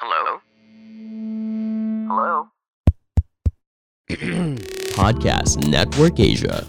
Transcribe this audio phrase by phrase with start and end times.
[0.00, 0.38] Hello?
[2.06, 2.48] Hello?
[4.94, 6.64] Podcast Network Asia.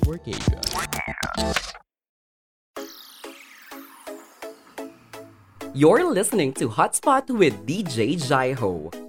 [5.76, 9.09] You're listening to Hotspot with DJ Jaiho.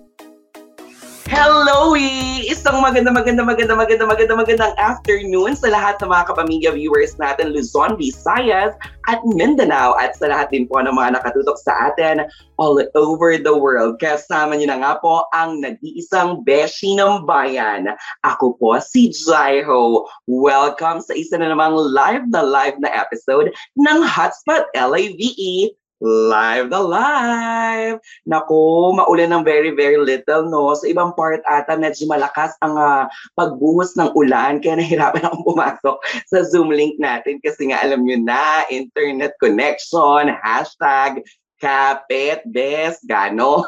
[1.31, 1.95] Hello!
[2.43, 7.55] Isang maganda, maganda, maganda, maganda, maganda, magandang afternoon sa lahat ng mga kapamilya viewers natin
[7.55, 8.75] Luzon, Visayas,
[9.07, 12.27] at Mindanao at sa lahat din po ng mga nakatutok sa atin
[12.59, 14.03] all over the world.
[14.03, 17.95] Kasama niyo na nga po ang nag-iisang beshi ng bayan.
[18.27, 20.03] Ako po si Jaiho.
[20.27, 26.81] Welcome sa isa na namang live na live na episode ng Hotspot LAVE Live the
[26.81, 28.01] live!
[28.25, 30.73] Nako, maulan ng very, very little, no?
[30.73, 33.05] Sa ibang part ata, medyo malakas ang ah,
[33.37, 38.17] pagbuhos ng ulan, kaya nahirapan akong pumasok sa Zoom link natin kasi nga alam nyo
[38.17, 41.21] na, internet connection, hashtag,
[41.61, 43.63] kapit, best, gano.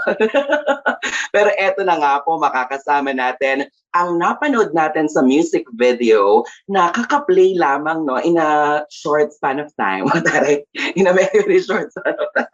[1.34, 7.53] Pero eto na nga po, makakasama natin ang napanood natin sa music video na kaka-play
[7.61, 10.08] lamang no in a short span of time.
[10.98, 12.48] In a very short span of time.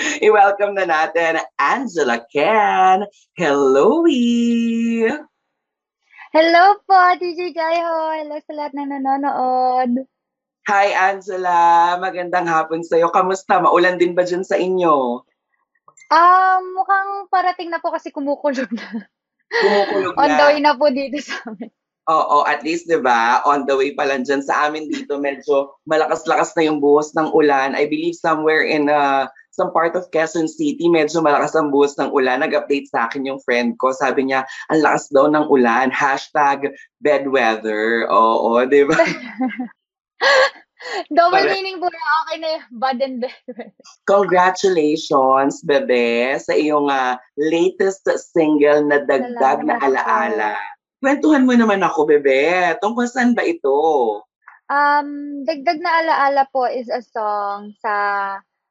[0.24, 3.02] I-welcome na natin Angela Ken.
[3.34, 4.06] Hello!
[6.30, 7.98] Hello po, DJ Jaiho.
[8.22, 10.06] Hello sa lahat na nanonood.
[10.70, 11.98] Hi, Angela.
[11.98, 13.10] Magandang hapon sa'yo.
[13.10, 13.58] Kamusta?
[13.58, 15.18] Maulan din ba dyan sa inyo?
[16.14, 19.10] Um, mukhang parating na po kasi kumukulog na.
[19.50, 20.38] Kumukulog On na.
[20.38, 21.74] the way na po dito sa amin.
[22.06, 23.42] Oo, at least 'di ba?
[23.50, 27.34] On the way pa lang diyan sa amin dito medyo malakas-lakas na yung buhos ng
[27.34, 27.74] ulan.
[27.74, 32.14] I believe somewhere in uh, some part of Quezon City medyo malakas ang buhos ng
[32.14, 32.46] ulan.
[32.46, 33.90] Nag-update sa akin yung friend ko.
[33.90, 35.90] Sabi niya, ang lakas daw ng ulan.
[35.90, 36.70] Hashtag
[37.02, 38.06] bad weather.
[38.06, 38.98] Oo, 'di ba?
[41.12, 41.52] Double Correct.
[41.52, 43.68] meaning po na okay na yung bad and better.
[44.12, 49.76] Congratulations, bebe, sa iyong ah, latest single na Dagdag na.
[49.76, 50.56] Alaala.
[51.00, 52.76] Kwentuhan mo naman ako, bebe.
[52.80, 53.72] Tungkol saan ba ito?
[54.72, 57.92] Um, Dagdag na Alaala po is a song sa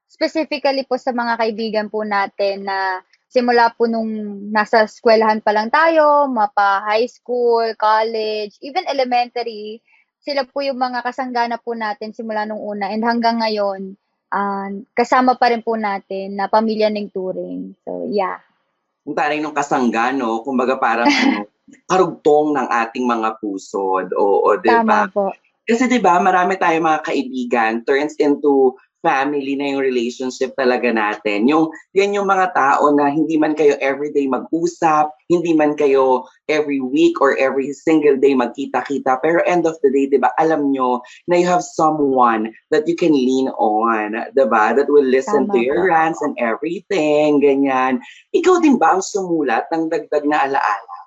[0.10, 4.10] specifically po sa mga kaibigan po natin na simula po nung
[4.50, 9.78] nasa eskwelahan pa lang tayo, mapa high school, college, even elementary,
[10.20, 13.96] sila po yung mga kasanggana po natin simula nung una and hanggang ngayon,
[14.32, 17.74] ah, kasama pa rin po natin na pamilya ng Turing.
[17.88, 18.44] So, yeah.
[19.08, 21.48] Yung taring nung kasanggano, kumbaga parang ano,
[21.90, 24.12] karugtong ng ating mga pusod.
[24.14, 24.82] Oo, di ba?
[24.84, 25.34] Tama po.
[25.70, 31.48] Kasi 'di ba, marami tayong mga kaibigan turns into family na yung relationship talaga natin.
[31.48, 36.84] Yung yan yung mga tao na hindi man kayo everyday mag-usap, hindi man kayo every
[36.84, 41.00] week or every single day magkita-kita, pero end of the day, 'di ba, alam nyo
[41.32, 44.76] na you have someone that you can lean on, 'di ba?
[44.76, 45.90] That will listen Tama to your po.
[45.96, 48.04] rants and everything, ganyan.
[48.36, 50.98] Ikaw din ba ang sumulat ng dagdag na alaala?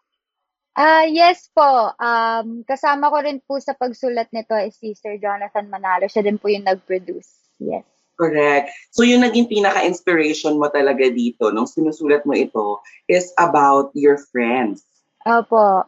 [0.73, 1.93] Ah, yes po.
[2.01, 6.09] Um, kasama ko rin po sa pagsulat nito is si Sir Jonathan Manalo.
[6.09, 7.42] Siya din po yung nag-produce.
[7.63, 7.87] Yes.
[8.19, 8.71] Correct.
[8.95, 12.79] So yung naging pinaka-inspiration mo talaga dito nung sinusulat mo ito
[13.11, 14.87] is about your friends.
[15.27, 15.83] Opo.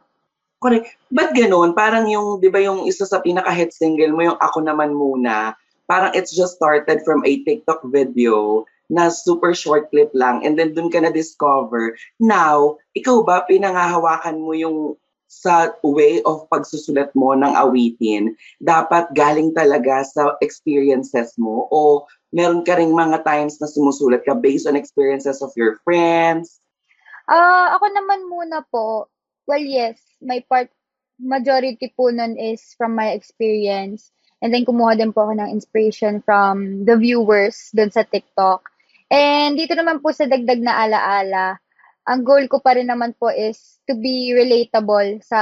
[0.59, 0.97] Correct.
[1.13, 1.77] Ba't ganun?
[1.77, 5.53] Parang yung, di ba yung isa sa pinaka-hit single mo, yung Ako Naman Muna,
[5.85, 10.73] parang it's just started from a TikTok video na super short clip lang and then
[10.73, 11.97] dun ka na-discover.
[12.21, 14.97] Now, ikaw ba pinangahawakan mo yung
[15.43, 22.63] sa way of pagsusulat mo ng awitin, dapat galing talaga sa experiences mo o meron
[22.63, 26.63] ka ring mga times na sumusulat ka based on experiences of your friends?
[27.27, 29.11] Ah, ako naman muna po.
[29.49, 30.71] Well, yes, my part
[31.19, 34.11] majority po nun is from my experience.
[34.45, 38.67] And then kumuha din po ako ng inspiration from the viewers dun sa TikTok.
[39.09, 41.63] And dito naman po sa dagdag na alaala,
[42.05, 45.41] ang goal ko pa rin naman po is to be relatable sa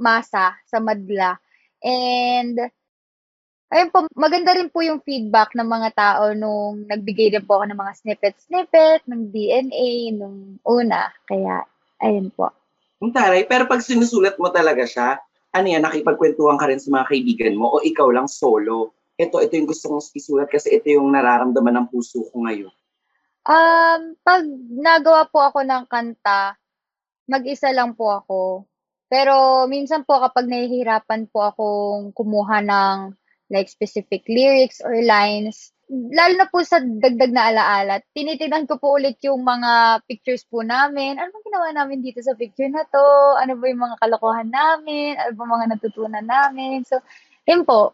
[0.00, 1.36] masa, sa madla.
[1.84, 2.56] And
[3.68, 7.64] ayun po, maganda rin po yung feedback ng mga tao nung nagbigay din po ako
[7.68, 11.12] ng mga snippet-snippet ng DNA nung una.
[11.28, 11.68] Kaya,
[12.00, 12.48] ayun po.
[13.04, 15.20] Ang taray, pero pag sinusulat mo talaga siya,
[15.52, 18.96] ano yan, nakipagkwentuhan ka rin sa mga kaibigan mo o ikaw lang solo?
[19.20, 22.72] Ito, ito yung gusto kong isulat kasi ito yung nararamdaman ng puso ko ngayon.
[23.44, 24.40] Um, pag
[24.72, 26.56] nagawa po ako ng kanta,
[27.28, 28.64] mag-isa lang po ako.
[29.12, 32.96] Pero minsan po kapag nahihirapan po akong kumuha ng
[33.52, 38.96] like specific lyrics or lines, lalo na po sa dagdag na alaala, tinitignan ko po
[38.96, 41.20] ulit yung mga pictures po namin.
[41.20, 43.04] Ano bang ginawa namin dito sa picture na to?
[43.44, 45.20] Ano ba yung mga kalokohan namin?
[45.20, 46.80] Ano ba mga natutunan namin?
[46.88, 46.96] So,
[47.44, 47.92] yun po.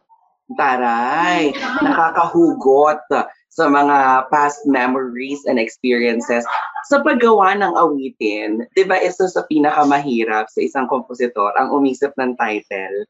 [0.54, 3.06] Taray, nakakahugot
[3.50, 6.46] sa mga past memories and experiences.
[6.90, 12.34] sa paggawa ng awitin, di ba isa sa pinakamahirap sa isang kompositor ang umisip ng
[12.34, 13.06] title?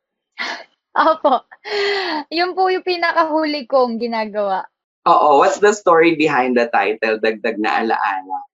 [1.01, 1.47] Opo.
[2.29, 4.69] Yun po yung pinakahuli kong ginagawa.
[5.09, 8.51] Oo, what's the story behind the title, Dagdag na Alaala?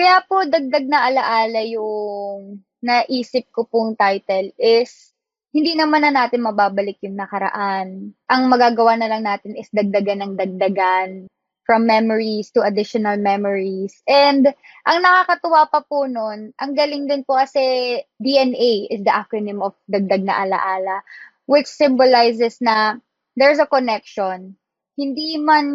[0.00, 5.09] Kaya po dagdag na alaala yung naisip ko pong title is
[5.50, 8.14] hindi naman na natin mababalik yung nakaraan.
[8.30, 11.26] Ang magagawa na lang natin is dagdagan ng dagdagan
[11.66, 13.94] from memories to additional memories.
[14.06, 14.46] And
[14.86, 19.74] ang nakakatuwa pa po nun, ang galing din po kasi DNA is the acronym of
[19.86, 21.02] dagdag na alaala,
[21.46, 22.98] which symbolizes na
[23.34, 24.54] there's a connection.
[24.98, 25.66] Hindi man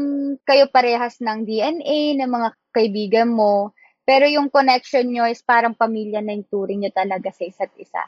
[0.44, 3.72] kayo parehas ng DNA ng mga kaibigan mo,
[4.04, 8.04] pero yung connection nyo is parang pamilya na yung turing nyo talaga sa isa't isa.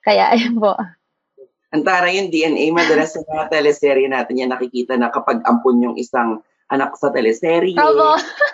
[0.00, 0.72] Kaya ayun po.
[1.76, 5.96] Ang tara yung DNA, madalas sa mga teleserye natin yan nakikita na kapag ampun yung
[6.00, 6.40] isang
[6.72, 7.76] anak sa teleserye,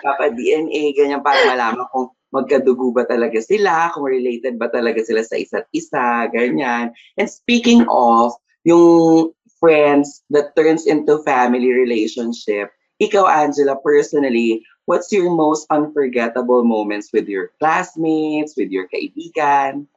[0.03, 5.23] kapag DNA, ganyan para malaman kung magkadugo ba talaga sila, kung related ba talaga sila
[5.23, 6.91] sa isa't isa, ganyan.
[7.15, 8.35] And speaking of
[8.67, 17.07] yung friends that turns into family relationship, ikaw, Angela, personally, what's your most unforgettable moments
[17.15, 19.87] with your classmates, with your kaibigan?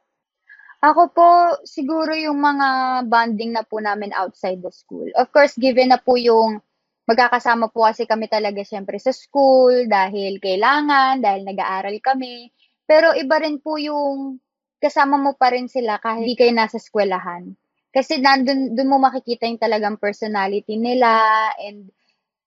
[0.77, 1.29] Ako po,
[1.65, 2.67] siguro yung mga
[3.09, 5.09] bonding na po namin outside the school.
[5.17, 6.61] Of course, given na po yung
[7.09, 12.53] magkakasama po kasi kami talaga syempre sa school dahil kailangan, dahil nag-aaral kami.
[12.85, 14.37] Pero iba rin po yung
[14.77, 17.57] kasama mo pa rin sila kahit hindi kayo nasa eskwelahan.
[17.89, 21.89] Kasi nandun dun mo makikita yung talagang personality nila and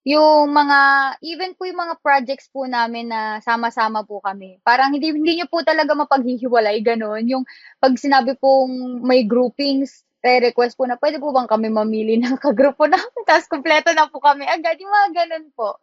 [0.01, 0.79] yung mga,
[1.21, 4.57] even po yung mga projects po namin na sama-sama po kami.
[4.65, 7.29] Parang hindi, hindi nyo po talaga mapaghihiwalay, ganun.
[7.29, 7.45] Yung
[7.77, 12.89] pag sinabi pong may groupings, re-request po na pwede po bang kami mamili ng kagrupo
[12.89, 14.81] namin, tapos kumpleto na po kami agad.
[14.81, 15.77] Yung mga ganun po.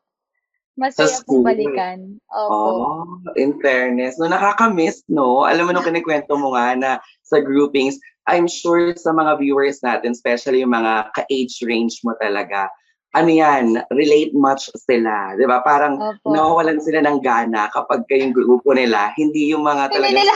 [0.78, 1.42] Masaya school.
[1.42, 2.22] balikan.
[2.30, 2.54] Opo.
[2.54, 5.42] Oh, in fairness, no, nakakamiss, no?
[5.42, 6.92] Alam mo nung kinikwento mo nga na
[7.26, 7.98] sa groupings,
[8.30, 12.70] I'm sure sa mga viewers natin, especially yung mga ka-age range mo talaga,
[13.16, 15.34] ano yan, relate much sila.
[15.40, 15.64] Di ba?
[15.64, 16.28] Parang Opo.
[16.28, 19.16] nawawalan sila ng gana kapag kayong grupo nila.
[19.16, 20.34] Hindi yung mga talaga nila.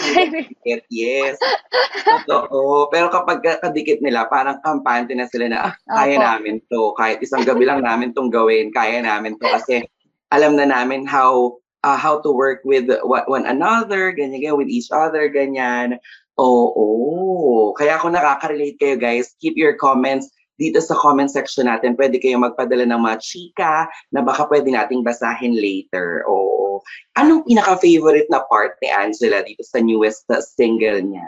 [0.87, 1.35] Yes.
[2.25, 2.87] Totoo.
[2.87, 6.25] Pero kapag kadikit nila, parang kampante na sila na, ah, kaya Opo.
[6.25, 6.81] namin to.
[6.95, 9.45] Kahit isang gabi lang namin tong gawin, kaya namin to.
[9.51, 9.83] Kasi
[10.31, 14.71] alam na namin how uh, how to work with one, one another, ganyan, ganyan, with
[14.71, 15.99] each other, ganyan.
[16.39, 17.75] Oo.
[17.75, 21.97] Kaya kung nakaka-relate kayo guys, keep your comments dito sa comment section natin.
[21.97, 26.21] Pwede kayong magpadala ng mga chika na baka pwede nating basahin later.
[26.29, 26.85] Oo.
[27.17, 31.25] Anong pinaka-favorite na part ni Angela dito sa newest uh, single niya?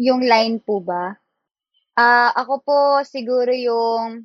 [0.00, 1.12] Yung line po ba?
[1.96, 4.24] Ah, ako po siguro yung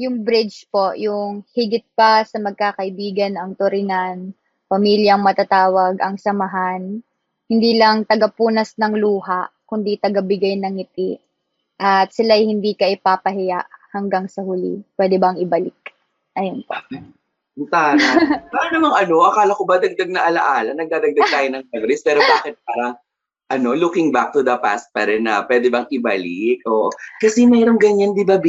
[0.00, 4.32] yung bridge po, yung higit pa sa magkakaibigan ang turingan,
[4.64, 7.04] pamilyang matatawag ang samahan,
[7.52, 11.20] hindi lang tagapunas ng luha, kundi tagabigay ng ngiti.
[11.80, 13.64] At sila'y hindi ka ipapahiya
[13.96, 14.84] hanggang sa huli.
[15.00, 15.76] Pwede bang ibalik?
[16.36, 16.76] Ayun po.
[17.56, 17.96] Ang Tara.
[18.52, 22.56] Parang namang ano, akala ko ba dagdag na alaala, nagdadagdag tayo ng memories, pero bakit
[22.68, 22.94] parang
[23.50, 26.62] ano, looking back to the past pa rin na pwede bang ibalik?
[26.70, 28.46] O, kasi mayroong ganyan, di ba, B?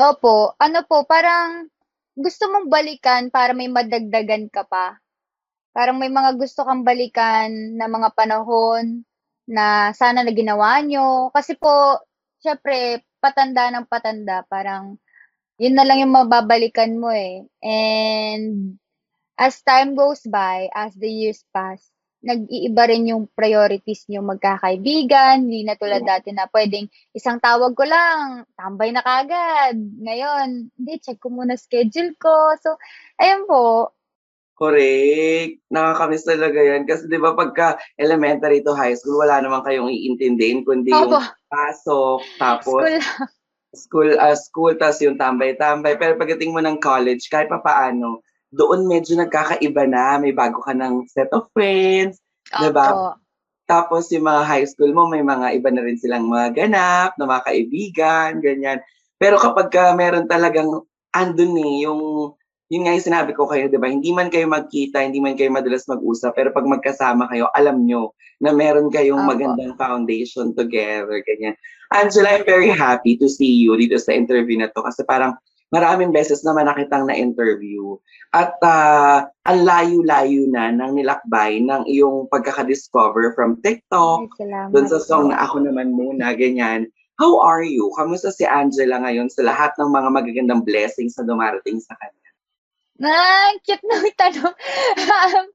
[0.00, 1.68] Opo, ano po, parang
[2.16, 4.96] gusto mong balikan para may madagdagan ka pa.
[5.74, 9.02] Parang may mga gusto kang balikan na mga panahon
[9.44, 11.28] na sana na ginawa nyo.
[11.34, 12.00] Kasi po,
[12.44, 15.00] syempre, patanda ng patanda, parang
[15.56, 17.48] yun na lang yung mababalikan mo eh.
[17.64, 18.76] And
[19.40, 21.80] as time goes by, as the years pass,
[22.24, 25.44] nag-iiba rin yung priorities nyo magkakaibigan.
[25.44, 29.76] Hindi na tulad dati na pwedeng isang tawag ko lang, tambay na kagad.
[29.76, 32.56] Ngayon, hindi, check ko muna schedule ko.
[32.60, 32.80] So,
[33.20, 33.92] ayun po.
[34.54, 35.58] Correct.
[35.74, 36.86] Nakakamiss talaga yan.
[36.86, 41.26] Kasi di ba pagka elementary to high school, wala naman kayong iintindihin kundi Opo, yung
[41.50, 42.98] pasok, tapos school.
[43.74, 45.98] school, uh, school, tapos yung tambay-tambay.
[45.98, 48.22] Pero pagdating mo ng college, kahit pa paano,
[48.54, 50.22] doon medyo nagkakaiba na.
[50.22, 52.22] May bago ka ng set of friends.
[52.54, 52.94] Diba?
[52.94, 53.18] Opo.
[53.64, 57.24] Tapos yung mga high school mo, may mga iba na rin silang mga ganap, na
[57.24, 58.78] mga kaibigan, ganyan.
[59.16, 60.84] Pero kapag ka meron talagang
[61.16, 62.30] andun eh, yung,
[62.72, 63.92] yun nga yung sinabi ko kayo, di ba?
[63.92, 68.16] Hindi man kayo magkita, hindi man kayo madalas mag-usap, pero pag magkasama kayo, alam nyo
[68.40, 69.36] na meron kayong Opo.
[69.36, 71.52] magandang foundation together, ganyan.
[71.92, 75.36] Angela, I'm very happy to see you dito sa interview na to kasi parang
[75.70, 78.00] maraming beses naman nakitang na-interview
[78.32, 85.30] at ah, ang layo-layo na ng nilakbay ng iyong pagkakadiscover from TikTok, Ay, sa song
[85.30, 86.88] na ako naman muna, ganyan.
[87.22, 87.94] How are you?
[87.94, 92.23] Kamusta si Angela ngayon sa lahat ng mga magagandang blessings na dumarating sa kanya?
[93.02, 94.54] Ah, cute na tanong.
[95.10, 95.46] Um,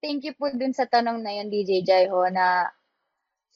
[0.00, 2.72] thank you po dun sa tanong na yun, DJ Jaiho, na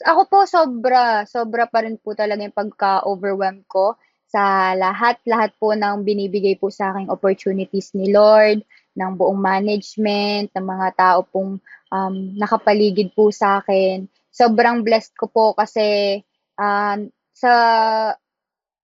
[0.04, 3.96] ako po sobra, sobra pa rin po talaga yung pagka-overwhelm ko
[4.28, 8.60] sa lahat-lahat po ng binibigay po sa aking opportunities ni Lord,
[8.92, 14.04] ng buong management, ng mga tao pong um, nakapaligid po sa akin.
[14.34, 16.20] Sobrang blessed ko po kasi
[16.58, 17.52] um, sa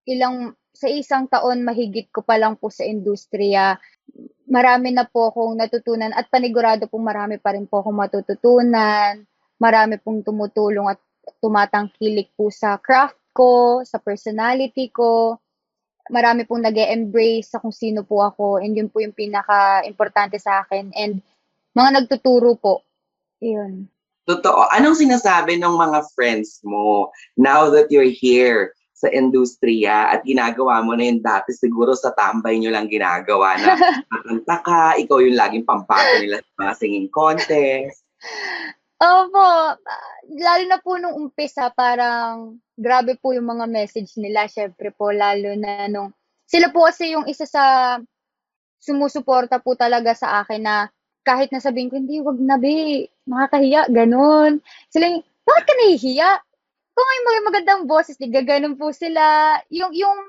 [0.09, 3.77] ilang sa isang taon mahigit ko pa lang po sa industriya,
[4.51, 9.23] marami na po akong natutunan at panigurado po marami pa rin po akong matututunan.
[9.63, 10.99] Marami pong tumutulong at
[11.39, 15.39] tumatangkilik po sa craft ko, sa personality ko.
[16.11, 20.67] Marami pong nag embrace sa kung sino po ako and yun po yung pinaka-importante sa
[20.67, 20.91] akin.
[20.99, 21.23] And
[21.79, 22.83] mga nagtuturo po.
[23.39, 23.87] Yun.
[24.27, 24.67] Totoo.
[24.75, 28.75] Anong sinasabi ng mga friends mo now that you're here?
[29.01, 33.73] Sa industriya at ginagawa mo na yung dati siguro sa tambay nyo lang ginagawa na
[34.13, 38.05] kakanta ka, ikaw yung laging pampato nila sa mga singing contest.
[39.01, 39.49] Opo,
[40.37, 45.57] lalo na po nung umpisa, parang grabe po yung mga message nila, syempre po, lalo
[45.57, 46.13] na nung,
[46.45, 47.97] sila po kasi yung isa sa
[48.77, 50.77] sumusuporta po talaga sa akin na
[51.25, 54.61] kahit nasabihin ko, hindi, wag na be, makakahiya, ganun.
[54.93, 56.31] Sila yung, bakit ka nahihiya?
[57.01, 59.57] Kung may mga magandang boses, gaganon po sila.
[59.73, 60.29] Yung, yung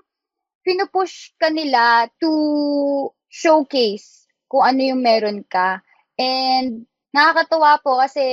[0.64, 5.84] pinupush ka nila to showcase kung ano yung meron ka.
[6.16, 8.24] And nakakatuwa po kasi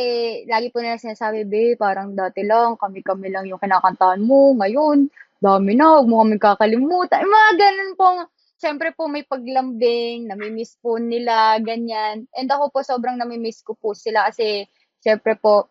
[0.46, 4.54] lagi po nila sinasabi, be, parang dati lang, kami-kami lang yung kinakantahan mo.
[4.54, 5.10] Ngayon,
[5.42, 7.26] dami na, huwag mo kami kakalimutan.
[7.26, 8.20] Mga ganun pong,
[8.62, 12.30] syempre po may paglambing, namimiss po nila, ganyan.
[12.38, 14.70] And ako po, sobrang namimiss ko po sila kasi,
[15.02, 15.66] syempre po,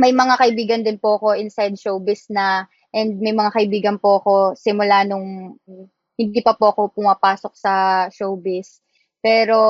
[0.00, 2.64] may mga kaibigan din po ako inside showbiz na
[2.96, 5.60] and may mga kaibigan po ako simula nung
[6.16, 7.74] hindi pa po ako pumapasok sa
[8.08, 8.80] showbiz.
[9.20, 9.60] Pero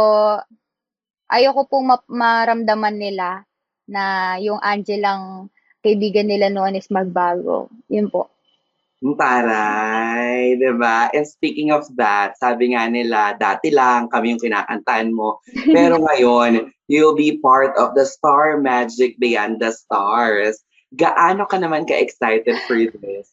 [1.27, 3.43] ayoko pong ma- maramdaman nila
[3.91, 5.51] na yung Angelang
[5.83, 7.67] kaibigan nila noon is magbago.
[7.91, 8.31] Yun po.
[9.00, 11.09] Taray, di ba?
[11.16, 15.40] And speaking of that, sabi nga nila, dati lang kami yung kinakantaan mo.
[15.73, 20.61] Pero ngayon, you'll be part of the Star Magic Beyond the Stars.
[20.92, 23.33] Gaano ka naman ka-excited for this?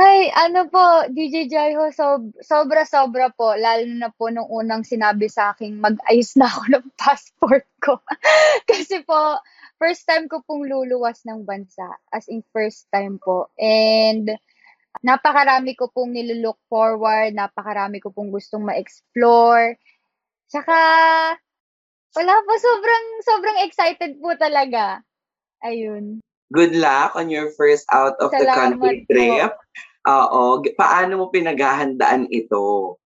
[0.00, 5.52] Hi, ano po, DJ Jaiho, so, sobra-sobra po, lalo na po nung unang sinabi sa
[5.52, 8.00] akin, mag-ayos na ako ng passport ko.
[8.70, 9.36] Kasi po,
[9.76, 13.52] first time ko pong luluwas ng bansa, as in first time po.
[13.60, 14.32] And
[15.00, 19.80] napakarami ko pong nilook forward, napakarami ko pong gustong ma-explore.
[20.52, 20.78] Tsaka,
[22.12, 25.00] wala po, sobrang, sobrang excited po talaga.
[25.64, 26.20] Ayun.
[26.52, 29.08] Good luck on your first out of the Salamat country po.
[29.08, 29.52] trip.
[30.04, 30.60] Oo.
[30.76, 33.00] Paano mo pinaghahandaan ito?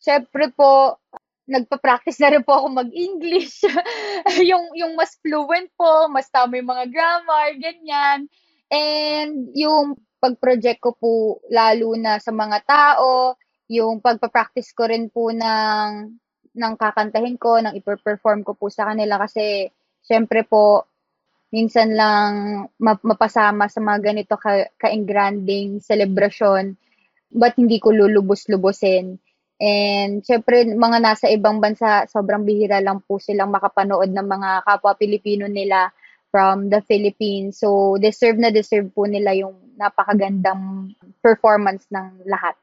[0.00, 0.96] Siyempre po,
[1.44, 3.60] nagpa-practice na rin po ako mag-English.
[4.50, 8.24] yung, yung mas fluent po, mas tama yung mga grammar, ganyan.
[8.72, 11.12] And yung pag-project ko po
[11.52, 13.36] lalo na sa mga tao,
[13.68, 16.16] yung pagpa-practice ko rin po ng
[16.54, 19.68] ng kakantahin ko, ng iper-perform ko po sa kanila kasi
[20.00, 20.88] syempre po
[21.52, 22.32] minsan lang
[22.80, 26.72] mapasama sa mga ganito ka ka-engranding celebration
[27.28, 29.20] but hindi ko lulubos-lubosin.
[29.60, 34.96] And syempre mga nasa ibang bansa, sobrang bihira lang po silang makapanood ng mga kapwa
[34.96, 35.92] Pilipino nila
[36.34, 37.62] from the Philippines.
[37.62, 42.54] So, deserve na deserve po nila yung napakagandang performance ng lahat.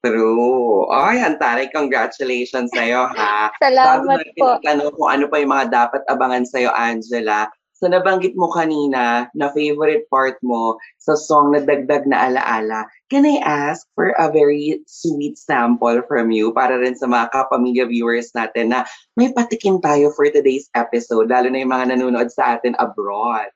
[0.00, 0.88] True.
[0.88, 3.52] Ay, Antari, congratulations sa'yo, ha?
[3.60, 4.56] Salamat po.
[4.64, 7.52] Tanong kung ano pa yung mga dapat abangan sa'yo, Angela.
[7.80, 12.84] So nabanggit mo kanina na favorite part mo sa song na Dagdag na Alaala.
[13.08, 17.88] Can I ask for a very sweet sample from you para rin sa mga kapamilya
[17.88, 18.84] viewers natin na
[19.16, 23.48] may patikim tayo for today's episode, lalo na yung mga nanonood sa atin abroad.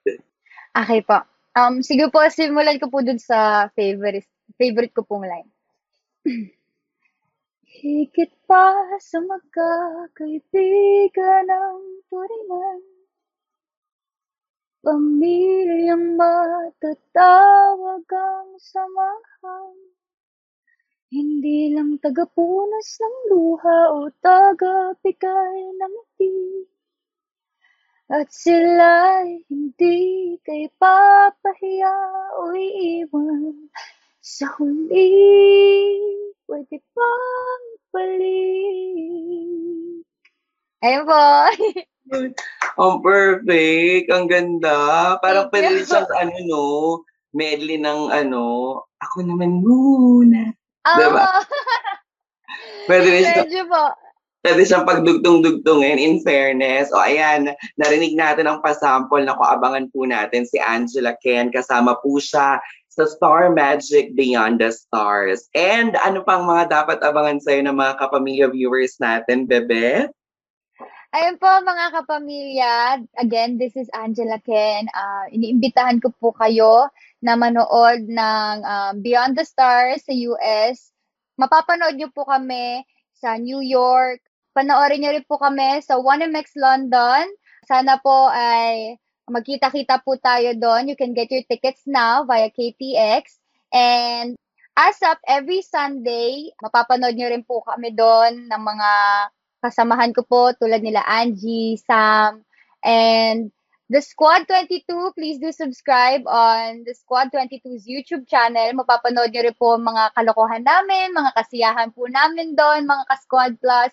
[0.72, 1.20] Okay po.
[1.54, 4.26] Um, sige po, simulan ko po dun sa favorite,
[4.58, 5.46] favorite ko pong line.
[7.84, 11.78] Higit pa sa magkakaibigan ng
[12.10, 12.80] turingan
[14.80, 19.76] Pamilyang matatawag ang samahan
[21.12, 26.63] Hindi lang tagapunas ng luha o tagabigay ng ngiti
[28.12, 29.96] At sila'y hindi
[30.44, 31.96] kay papahiya
[32.36, 33.72] o iiwan
[34.20, 35.08] Sa huli,
[36.44, 39.24] pwede bang balik?
[40.84, 41.24] Ayun po.
[42.84, 44.06] Ang perfect.
[44.12, 44.80] Ang ganda.
[45.24, 46.64] Parang pwede siyang ano, no?
[47.32, 48.44] Medley ng ano,
[49.00, 50.52] ako naman muna.
[50.84, 51.24] Diba?
[51.24, 51.40] Ah,
[52.88, 53.42] Pwede rin siya.
[53.42, 54.03] medyo po.
[54.44, 56.92] Pwede siyang pagdugtong-dugtongin in fairness.
[56.92, 61.48] O ayan, narinig natin ang pasample na kuabangan po natin si Angela Ken.
[61.48, 62.60] Kasama po siya
[62.92, 65.48] sa Star Magic Beyond the Stars.
[65.56, 70.12] And ano pang mga dapat abangan sa'yo ng mga kapamilya viewers natin, Bebe?
[71.16, 74.92] Ayun po mga kapamilya, again, this is Angela Ken.
[74.92, 76.92] Uh, iniimbitahan ko po kayo
[77.24, 80.92] na manood ng uh, Beyond the Stars sa US.
[81.40, 82.84] Mapapanood niyo po kami
[83.16, 84.20] sa New York.
[84.54, 87.26] Panoorin niyo rin po kami sa 1MX London.
[87.66, 88.94] Sana po ay
[89.26, 90.86] magkita-kita po tayo doon.
[90.86, 93.34] You can get your tickets now via KTX.
[93.74, 94.38] And
[94.78, 98.90] as of every Sunday, mapapanood niyo rin po kami doon ng mga
[99.64, 102.44] kasamahan ko po tulad nila Angie, Sam,
[102.84, 103.48] and
[103.88, 104.84] the Squad 22.
[105.16, 108.76] Please do subscribe on the Squad 22's YouTube channel.
[108.76, 113.92] Mapapanood nyo rin po mga kalokohan namin, mga kasiyahan po namin doon, mga ka-Squad Plus.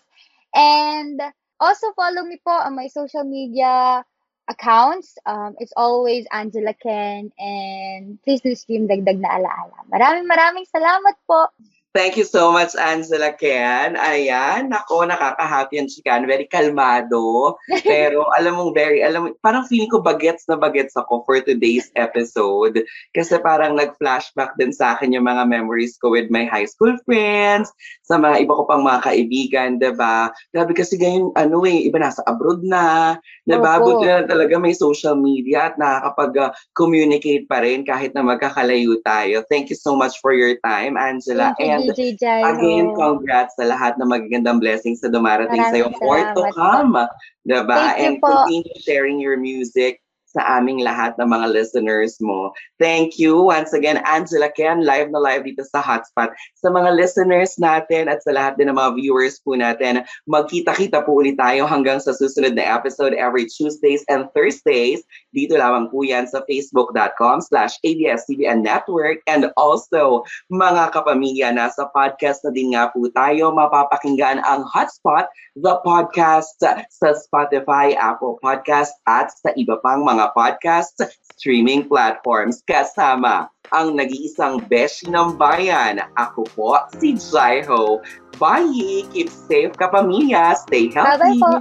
[0.56, 1.20] And
[1.60, 4.04] also follow me po on my social media
[4.50, 5.16] accounts.
[5.26, 9.80] Um, it's always Angela Ken and please do stream Dagdag na Alaala.
[9.88, 11.48] Maraming maraming salamat po.
[11.92, 14.00] Thank you so much, Angela Ken.
[14.00, 16.24] Ayan, nako, nakaka-happy si Ken.
[16.24, 17.60] Very kalmado.
[17.84, 21.92] Pero alam mong very, alam mo, parang feeling ko bagets na bagets ako for today's
[22.00, 22.80] episode.
[23.12, 27.68] Kasi parang nag-flashback din sa akin yung mga memories ko with my high school friends,
[28.08, 30.16] sa mga iba ko pang mga kaibigan, ba diba?
[30.56, 33.84] Grabe kasi ganyan, ano eh, iba nasa abroad na, diba?
[33.84, 39.44] Buti na talaga may social media at nakakapag-communicate pa rin kahit na magkakalayo tayo.
[39.52, 41.52] Thank you so much for your time, Angela.
[41.60, 42.42] Thank you, And DJ Jai.
[42.58, 46.02] again, congrats sa lahat ng magagandang blessings na dumarating Maraming sa'yo.
[46.02, 46.94] More to come.
[47.48, 47.78] Diba?
[47.96, 50.01] Thank you And continue sharing your music
[50.32, 52.56] sa aming lahat ng mga listeners mo.
[52.80, 56.32] Thank you once again, Angela Ken, live na live dito sa Hotspot.
[56.60, 61.20] Sa mga listeners natin at sa lahat din ng mga viewers po natin, magkita-kita po
[61.20, 65.04] ulit tayo hanggang sa susunod na episode every Tuesdays and Thursdays.
[65.36, 72.44] Dito lamang po yan sa facebook.com slash ABS-CBN Network and also mga kapamilya, nasa podcast
[72.48, 73.52] na din nga po tayo.
[73.52, 75.28] Mapapakinggan ang Hotspot,
[75.58, 81.02] the podcast sa Spotify, Apple Podcast at sa iba pang mga podcast
[81.34, 86.06] streaming platforms kasama ang nag-iisang beshi ng bayan.
[86.20, 87.98] Ako po si Jaiho.
[88.38, 89.08] Bye!
[89.10, 90.54] Keep safe kapamilya.
[90.60, 91.42] Stay Bye-bye healthy.
[91.42, 91.52] po.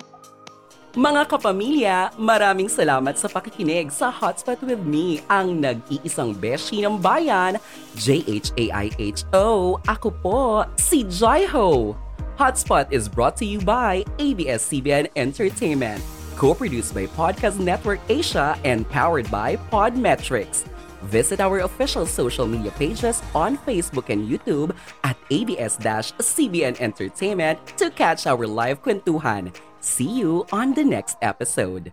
[0.90, 7.62] Mga kapamilya, maraming salamat sa pakikinig sa Hotspot with me, ang nag-iisang beshi ng bayan,
[7.94, 9.78] J-H-A-I-H-O.
[9.86, 11.94] Ako po, si Jaiho.
[12.34, 16.02] Hotspot is brought to you by ABS-CBN Entertainment,
[16.40, 20.64] co-produced by Podcast Network Asia and powered by Podmetrics.
[21.12, 24.72] Visit our official social media pages on Facebook and YouTube
[25.04, 29.52] at ABS-CBN Entertainment to catch our live kwentuhan.
[29.84, 31.92] See you on the next episode.